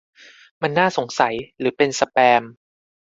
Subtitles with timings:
[0.61, 2.41] มันน่าสงสัยหรือเป็นสแปม